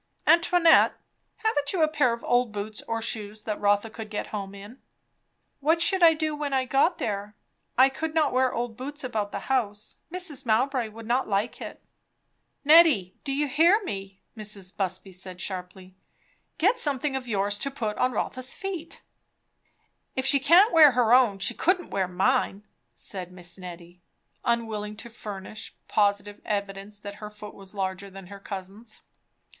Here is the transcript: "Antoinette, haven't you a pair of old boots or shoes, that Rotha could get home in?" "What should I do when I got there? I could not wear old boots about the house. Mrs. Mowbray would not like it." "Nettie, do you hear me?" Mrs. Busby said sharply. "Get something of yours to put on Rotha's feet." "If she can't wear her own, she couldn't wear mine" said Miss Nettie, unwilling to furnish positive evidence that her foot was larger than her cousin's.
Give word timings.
"Antoinette, 0.25 0.95
haven't 1.35 1.73
you 1.73 1.83
a 1.83 1.87
pair 1.87 2.11
of 2.11 2.23
old 2.23 2.51
boots 2.51 2.81
or 2.87 3.03
shoes, 3.03 3.43
that 3.43 3.61
Rotha 3.61 3.91
could 3.91 4.09
get 4.09 4.25
home 4.33 4.55
in?" 4.55 4.81
"What 5.59 5.79
should 5.79 6.01
I 6.01 6.15
do 6.15 6.35
when 6.35 6.53
I 6.53 6.65
got 6.65 6.97
there? 6.97 7.35
I 7.77 7.87
could 7.89 8.15
not 8.15 8.33
wear 8.33 8.51
old 8.51 8.75
boots 8.75 9.03
about 9.03 9.31
the 9.31 9.41
house. 9.41 9.97
Mrs. 10.11 10.43
Mowbray 10.43 10.87
would 10.89 11.05
not 11.05 11.27
like 11.29 11.61
it." 11.61 11.83
"Nettie, 12.65 13.15
do 13.23 13.31
you 13.31 13.47
hear 13.47 13.79
me?" 13.83 14.19
Mrs. 14.35 14.75
Busby 14.75 15.11
said 15.11 15.39
sharply. 15.39 15.93
"Get 16.57 16.79
something 16.79 17.15
of 17.15 17.27
yours 17.27 17.59
to 17.59 17.69
put 17.69 17.95
on 17.99 18.11
Rotha's 18.11 18.55
feet." 18.55 19.03
"If 20.15 20.25
she 20.25 20.39
can't 20.39 20.73
wear 20.73 20.93
her 20.93 21.13
own, 21.13 21.37
she 21.37 21.53
couldn't 21.53 21.91
wear 21.91 22.07
mine" 22.07 22.63
said 22.95 23.31
Miss 23.31 23.55
Nettie, 23.55 24.01
unwilling 24.43 24.97
to 24.97 25.11
furnish 25.11 25.75
positive 25.87 26.41
evidence 26.43 26.97
that 26.97 27.17
her 27.21 27.29
foot 27.29 27.53
was 27.53 27.75
larger 27.75 28.09
than 28.09 28.25
her 28.25 28.39
cousin's. 28.39 29.01